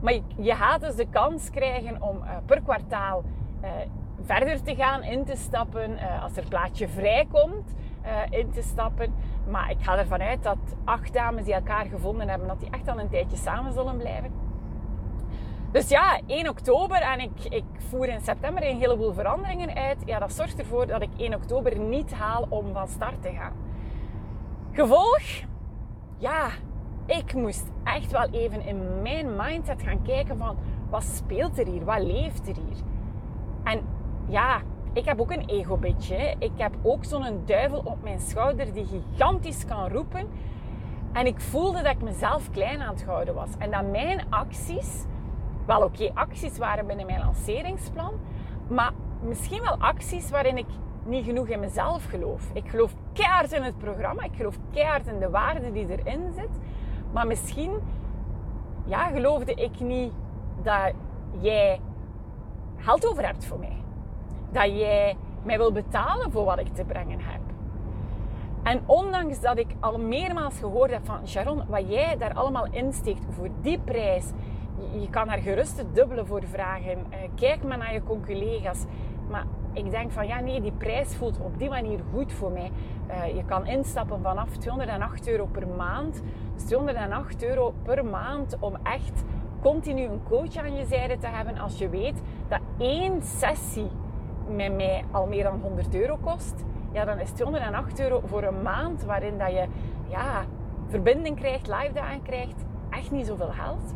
[0.00, 3.22] Maar je, gaat dus de kans krijgen om uh, per kwartaal
[4.22, 5.98] verder te gaan, in te stappen.
[6.22, 7.74] Als er plaatje vrij komt,
[8.30, 9.14] in te stappen.
[9.48, 12.88] Maar ik ga ervan uit dat acht dames die elkaar gevonden hebben, dat die echt
[12.88, 14.32] al een tijdje samen zullen blijven.
[15.72, 20.02] Dus ja, 1 oktober en ik, ik voer in september een heleboel veranderingen uit.
[20.04, 23.52] Ja, dat zorgt ervoor dat ik 1 oktober niet haal om van start te gaan.
[24.72, 25.22] Gevolg?
[26.18, 26.48] Ja,
[27.06, 30.56] ik moest echt wel even in mijn mindset gaan kijken van
[30.90, 31.84] wat speelt er hier?
[31.84, 32.76] Wat leeft er hier?
[33.64, 33.80] En
[34.28, 34.60] ja,
[34.92, 36.34] ik heb ook een ego-beetje.
[36.38, 40.28] Ik heb ook zo'n duivel op mijn schouder die gigantisch kan roepen.
[41.12, 43.50] En ik voelde dat ik mezelf klein aan het houden was.
[43.58, 45.04] En dat mijn acties,
[45.66, 48.12] wel oké, acties waren binnen mijn lanceringsplan,
[48.68, 50.66] maar misschien wel acties waarin ik
[51.04, 52.50] niet genoeg in mezelf geloof.
[52.52, 56.60] Ik geloof keihard in het programma, ik geloof keihard in de waarde die erin zit,
[57.12, 57.70] maar misschien
[58.84, 60.12] ja, geloofde ik niet
[60.62, 60.92] dat
[61.40, 61.80] jij
[62.76, 63.81] geld over hebt voor mij.
[64.52, 67.40] Dat jij mij wil betalen voor wat ik te brengen heb.
[68.62, 73.24] En ondanks dat ik al meermaals gehoord heb van Sharon, wat jij daar allemaal insteekt
[73.30, 74.30] voor die prijs,
[75.00, 76.98] je kan daar gerust het dubbele voor vragen.
[77.10, 78.84] Eh, kijk maar naar je collega's.
[79.30, 82.70] Maar ik denk van ja, nee, die prijs voelt op die manier goed voor mij.
[83.08, 86.22] Uh, je kan instappen vanaf 208 euro per maand.
[86.54, 89.24] Dus 208 euro per maand om echt
[89.62, 93.90] continu een coach aan je zijde te hebben als je weet dat één sessie
[94.52, 98.62] met mij al meer dan 100 euro kost, ja, dan is 208 euro voor een
[98.62, 99.66] maand waarin dat je
[100.08, 100.44] ja,
[100.88, 103.94] verbinding krijgt, live dagen krijgt, echt niet zoveel geld.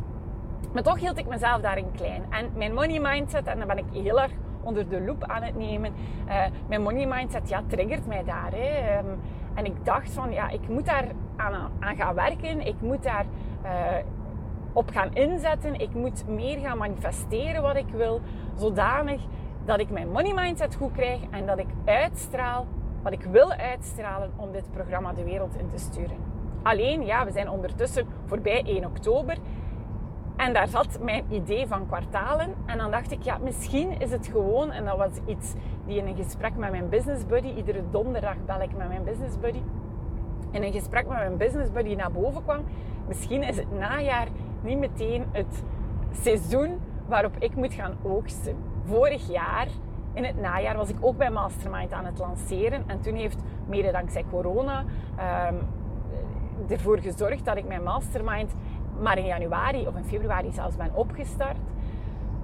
[0.73, 2.23] Maar toch hield ik mezelf daarin klein.
[2.29, 5.55] En mijn money mindset, en dan ben ik heel erg onder de loep aan het
[5.55, 5.93] nemen.
[6.27, 8.51] Uh, mijn money mindset, ja, triggert mij daar.
[8.51, 8.97] Hè.
[8.97, 9.19] Um,
[9.53, 12.67] en ik dacht van, ja, ik moet daar aan, aan gaan werken.
[12.67, 13.25] Ik moet daar
[13.63, 13.71] uh,
[14.73, 15.79] op gaan inzetten.
[15.79, 18.21] Ik moet meer gaan manifesteren wat ik wil,
[18.55, 19.21] zodanig
[19.67, 22.65] dat ik mijn money mindset goed krijg en dat ik uitstraal
[23.01, 26.17] wat ik wil uitstralen om dit programma de wereld in te sturen.
[26.61, 29.37] Alleen, ja, we zijn ondertussen voorbij 1 oktober.
[30.35, 32.53] En daar zat mijn idee van kwartalen.
[32.65, 35.53] En dan dacht ik, ja, misschien is het gewoon, en dat was iets
[35.85, 39.39] die in een gesprek met mijn business buddy, iedere donderdag bel ik met mijn business
[39.39, 39.61] buddy,
[40.51, 42.63] in een gesprek met mijn business buddy naar boven kwam.
[43.07, 44.27] Misschien is het najaar
[44.61, 45.63] niet meteen het
[46.11, 48.66] seizoen waarop ik moet gaan oogsten.
[48.87, 49.67] Vorig jaar,
[50.13, 52.83] in het najaar, was ik ook bij Mastermind aan het lanceren.
[52.87, 54.83] En toen heeft, mede dankzij corona,
[55.49, 55.59] um,
[56.69, 58.55] ervoor gezorgd dat ik mijn Mastermind
[58.99, 61.57] maar in januari of in februari zelfs ben opgestart.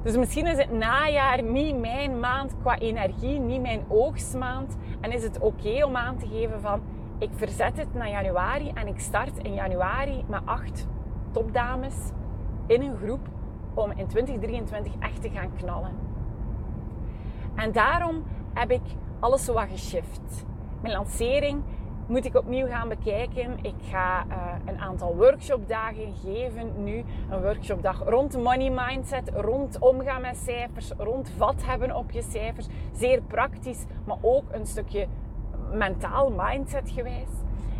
[0.04, 4.78] Dus misschien is het najaar niet mijn maand qua energie, niet mijn oogstmaand.
[5.02, 6.82] En is het oké om aan te geven van
[7.18, 10.88] ik verzet het naar januari en ik start in januari met acht
[11.32, 11.96] topdames
[12.68, 13.28] in een groep
[13.74, 16.13] om in 2023 echt te gaan knallen.
[17.56, 18.82] En daarom heb ik
[19.20, 20.46] alles wat geshift.
[20.82, 21.64] Mijn lancering
[22.08, 23.58] moet ik opnieuw gaan bekijken.
[23.62, 24.36] Ik ga uh,
[24.66, 27.04] een aantal workshopdagen geven nu.
[27.30, 32.68] Een workshopdag rond money mindset, rond omgaan met cijfers, rond vat hebben op je cijfers.
[32.94, 35.08] Zeer praktisch, maar ook een stukje
[35.72, 37.30] mentaal mindset gewijs.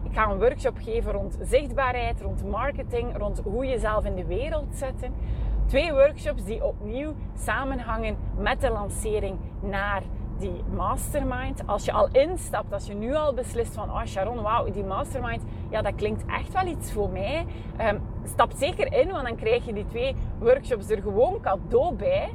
[0.04, 4.76] Ik ga een workshop geven rond zichtbaarheid, rond marketing, rond hoe jezelf in de wereld
[4.76, 5.14] zetten.
[5.74, 10.02] Twee workshops die opnieuw samenhangen met de lancering naar
[10.40, 14.72] die mastermind, als je al instapt, als je nu al beslist van, oh Sharon, wauw,
[14.72, 17.46] die mastermind, ja, dat klinkt echt wel iets voor mij.
[17.82, 22.30] Um, stap zeker in, want dan krijg je die twee workshops er gewoon cadeau bij.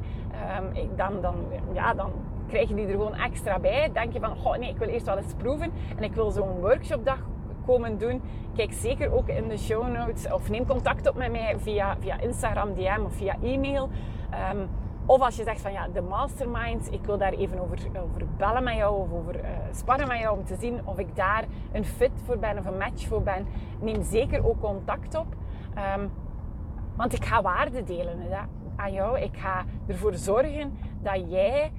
[0.58, 1.34] Um, dan, dan,
[1.72, 2.10] ja, dan
[2.48, 3.90] krijg je die er gewoon extra bij.
[3.92, 6.60] Denk je van, oh nee, ik wil eerst wel eens proeven en ik wil zo'n
[6.60, 7.18] workshopdag
[7.68, 8.22] komen doen.
[8.56, 12.20] Kijk zeker ook in de show notes of neem contact op met mij via, via
[12.20, 13.88] Instagram, DM of via e-mail.
[14.52, 14.68] Um,
[15.06, 18.64] of als je zegt van ja, de mastermind, ik wil daar even over, over bellen
[18.64, 21.84] met jou of over uh, sparren met jou om te zien of ik daar een
[21.84, 23.46] fit voor ben of een match voor ben.
[23.80, 25.26] Neem zeker ook contact op.
[25.96, 26.10] Um,
[26.96, 28.38] want ik ga waarde delen hè,
[28.76, 29.18] aan jou.
[29.18, 31.72] Ik ga ervoor zorgen dat jij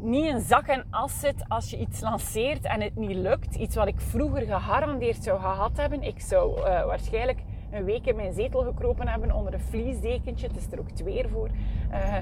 [0.00, 3.54] niet in zak en as zit als je iets lanceert en het niet lukt.
[3.54, 6.02] Iets wat ik vroeger gegarandeerd zou gehad hebben.
[6.02, 7.38] Ik zou uh, waarschijnlijk
[7.70, 10.46] een week in mijn zetel gekropen hebben onder een vliesdekentje.
[10.46, 11.48] Het is er ook twee voor.
[11.90, 12.16] Uh,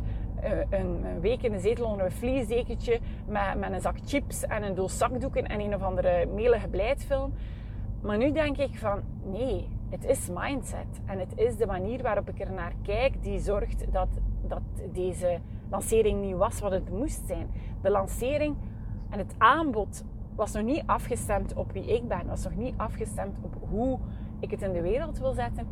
[0.71, 4.63] een, een, week in de zetel onder een vliesdekentje met, met een zak chips en
[4.63, 7.35] een doos zakdoeken en een of andere melige blijtfilm.
[8.03, 11.01] Maar nu denk ik van nee, het is mindset.
[11.07, 14.09] En het is de manier waarop ik er naar kijk die zorgt dat,
[14.47, 17.51] dat deze lancering niet was wat het moest zijn.
[17.83, 18.57] De lancering
[19.11, 22.27] en het aanbod was nog niet afgestemd op wie ik ben.
[22.27, 23.99] Was nog niet afgestemd op hoe
[24.41, 25.67] ik het in de wereld wil zetten.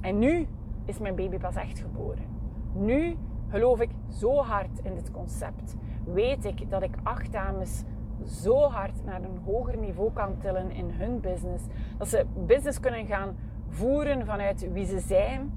[0.00, 0.46] En nu
[0.84, 2.24] is mijn baby pas echt geboren.
[2.72, 3.16] Nu
[3.48, 5.76] geloof ik zo hard in dit concept.
[6.04, 7.82] Weet ik dat ik acht dames
[8.24, 11.64] zo hard naar een hoger niveau kan tillen in hun business.
[11.98, 13.36] Dat ze business kunnen gaan
[13.68, 15.52] voeren vanuit wie ze zijn,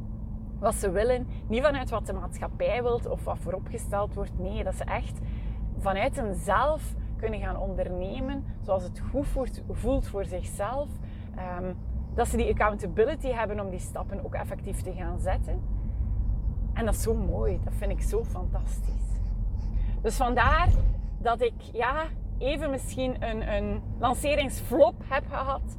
[0.60, 1.28] wat ze willen.
[1.48, 4.39] Niet vanuit wat de maatschappij wilt of wat vooropgesteld wordt.
[4.39, 5.19] Nee, dat ze echt
[5.78, 9.28] vanuit hunzelf kunnen gaan ondernemen zoals het goed
[9.72, 10.88] voelt voor zichzelf.
[11.60, 11.76] Um,
[12.13, 15.62] dat ze die accountability hebben om die stappen ook effectief te gaan zetten.
[16.74, 17.60] En dat is zo mooi.
[17.63, 19.19] Dat vind ik zo fantastisch.
[20.02, 20.67] Dus vandaar
[21.17, 22.06] dat ik ja,
[22.38, 25.78] even misschien een, een lanceringsflop heb gehad.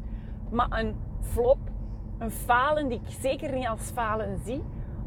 [0.50, 1.58] Maar een flop,
[2.20, 4.62] een falen die ik zeker niet als falen zie.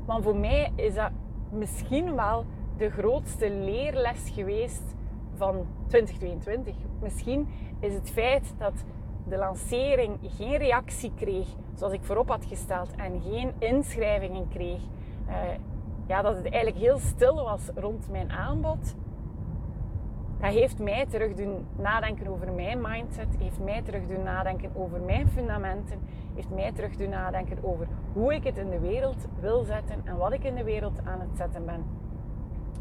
[0.06, 1.12] Maar voor mij is dat
[1.52, 2.46] misschien wel
[2.78, 4.84] de grootste leerles geweest
[5.36, 6.76] van 2022.
[7.02, 7.48] Misschien
[7.80, 8.74] is het feit dat
[9.28, 14.82] de lancering geen reactie kreeg zoals ik voorop had gesteld en geen inschrijvingen kreeg,
[15.28, 15.36] uh,
[16.08, 18.96] ja, dat het eigenlijk heel stil was rond mijn aanbod,
[20.44, 25.02] dat heeft mij terug doen nadenken over mijn mindset, heeft mij terug doen nadenken over
[25.02, 26.00] mijn fundamenten,
[26.36, 30.18] heeft mij terug doen nadenken over hoe ik het in de wereld wil zetten en
[30.18, 31.86] wat ik in de wereld aan het zetten ben.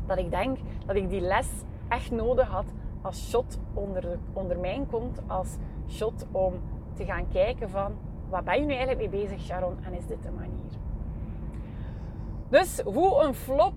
[0.06, 1.48] Dat ik denk dat ik die les
[1.88, 2.66] echt nodig had
[3.02, 5.56] als shot onder, onder mijn kont, als
[5.88, 6.54] shot om
[6.94, 7.92] te gaan kijken van
[8.28, 10.72] wat ben je nu eigenlijk mee bezig Sharon en is dit de manier.
[12.48, 13.74] Dus hoe een flop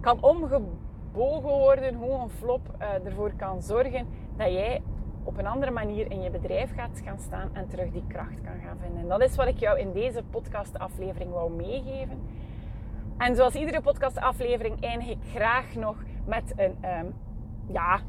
[0.00, 0.22] kan
[1.18, 4.82] worden, hoe een flop uh, ervoor kan zorgen dat jij
[5.24, 8.60] op een andere manier in je bedrijf gaat gaan staan en terug die kracht kan
[8.64, 9.00] gaan vinden.
[9.00, 12.20] En dat is wat ik jou in deze podcastaflevering wou meegeven.
[13.16, 17.14] En zoals iedere podcastaflevering eindig ik graag nog met een, um,
[17.66, 18.00] ja,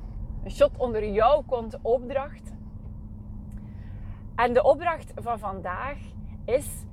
[0.44, 2.54] een shot onder jouw kont opdracht.
[4.36, 5.98] En de opdracht van vandaag
[6.46, 6.86] is: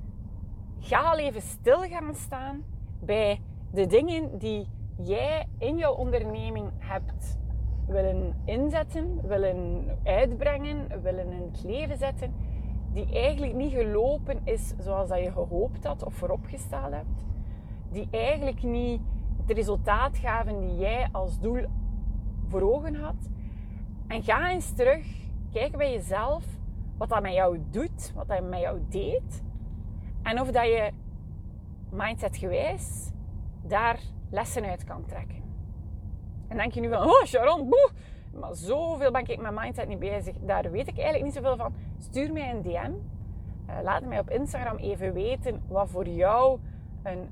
[0.79, 2.65] ga al even stil gaan staan
[3.01, 3.41] bij
[3.73, 7.39] de dingen die jij in jouw onderneming hebt
[7.87, 12.35] willen inzetten, willen uitbrengen, willen in het leven zetten,
[12.93, 17.25] die eigenlijk niet gelopen is zoals dat je gehoopt had of vooropgesteld hebt,
[17.91, 19.01] die eigenlijk niet
[19.47, 21.65] het resultaat gaven die jij als doel
[22.49, 23.29] voor ogen had.
[24.07, 25.07] En ga eens terug
[25.53, 26.45] kijken bij jezelf
[26.97, 29.43] wat dat met jou doet, wat dat met jou deed.
[30.23, 30.91] En of dat je
[31.91, 33.11] mindsetgewijs
[33.63, 34.01] daar
[34.31, 35.43] lessen uit kan trekken.
[36.49, 37.91] En denk je nu van, oh Sharon, boe,
[38.33, 40.35] maar zoveel ben ik met mindset niet bezig.
[40.41, 41.75] Daar weet ik eigenlijk niet zoveel van.
[41.99, 42.93] Stuur mij een DM.
[43.69, 46.59] Uh, laat mij op Instagram even weten wat voor jou
[47.03, 47.31] een,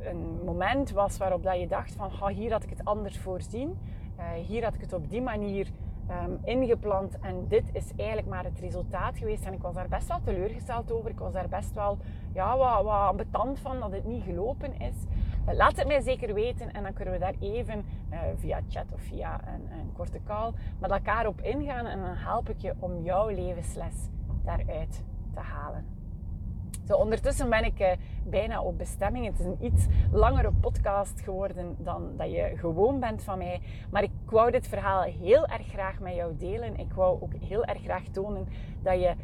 [0.00, 3.78] een moment was waarop dat je dacht van, oh, hier had ik het anders voorzien.
[4.18, 5.68] Uh, hier had ik het op die manier
[6.10, 7.18] um, ingepland.
[7.20, 9.44] En dit is eigenlijk maar het resultaat geweest.
[9.44, 11.10] En ik was daar best wel teleurgesteld over.
[11.10, 11.98] Ik was daar best wel
[12.32, 14.96] ja, wat, wat ambetant van dat het niet gelopen is.
[15.52, 16.72] Laat het mij zeker weten.
[16.72, 20.52] En dan kunnen we daar even uh, via chat of via een, een, korte call
[20.78, 21.86] met elkaar op ingaan.
[21.86, 23.94] En dan help ik je om jouw levensles
[24.44, 25.02] daaruit
[25.34, 25.84] te halen.
[26.86, 27.90] Zo, ondertussen ben ik uh,
[28.26, 29.26] bijna op bestemming.
[29.26, 33.60] Het is een iets langere podcast geworden dan dat je gewoon bent van mij.
[33.90, 36.78] Maar ik wou dit verhaal heel erg graag met jou delen.
[36.78, 38.46] Ik wou ook heel erg graag tonen
[38.82, 39.14] dat je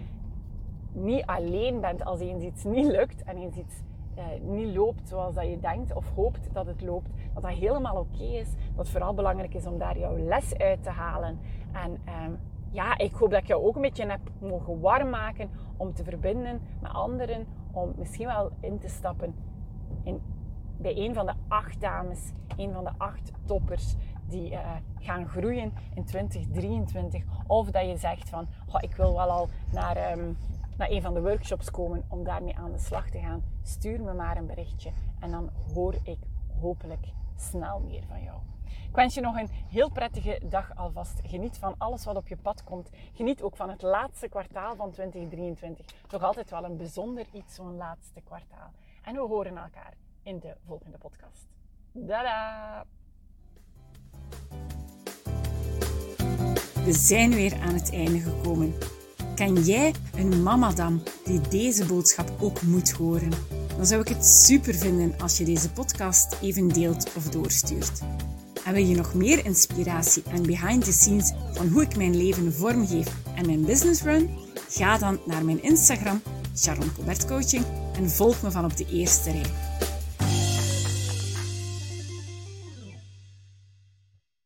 [0.92, 3.82] niet alleen bent als eens iets niet lukt en eens iets
[4.20, 7.96] uh, niet loopt zoals dat je denkt of hoopt dat het loopt, dat dat helemaal
[7.96, 8.48] oké is.
[8.50, 11.38] Dat het vooral belangrijk is om daar jouw les uit te halen.
[11.72, 12.32] En ehm,
[12.70, 16.04] ja, ik hoop dat ik jou ook een beetje heb mogen warm maken om te
[16.04, 17.46] verbinden met anderen.
[17.72, 19.34] Om misschien wel in te stappen
[20.02, 20.20] in,
[20.76, 23.94] bij een van de acht dames, een van de acht toppers
[24.26, 24.58] die uh,
[24.98, 27.24] gaan groeien in 2023.
[27.46, 30.36] Of dat je zegt van, oh, ik wil wel al naar, um,
[30.80, 33.42] naar een van de workshops komen om daarmee aan de slag te gaan.
[33.62, 36.18] Stuur me maar een berichtje en dan hoor ik
[36.60, 37.06] hopelijk
[37.36, 38.38] snel meer van jou.
[38.64, 41.20] Ik wens je nog een heel prettige dag alvast.
[41.24, 42.90] Geniet van alles wat op je pad komt.
[43.12, 45.86] Geniet ook van het laatste kwartaal van 2023.
[46.06, 48.70] Toch altijd wel een bijzonder iets, zo'n laatste kwartaal.
[49.02, 51.48] En we horen elkaar in de volgende podcast.
[51.92, 52.84] Dada!
[56.84, 58.74] We zijn weer aan het einde gekomen.
[59.40, 63.30] Kan jij een mamadam die deze boodschap ook moet horen?
[63.76, 68.00] Dan zou ik het super vinden als je deze podcast even deelt of doorstuurt.
[68.64, 72.52] En wil je nog meer inspiratie en behind the scenes van hoe ik mijn leven
[72.52, 74.30] vormgeef en mijn business run?
[74.68, 76.22] Ga dan naar mijn Instagram,
[76.56, 76.90] Sharon
[77.26, 77.64] Coaching,
[77.96, 79.50] en volg me van op de eerste rij.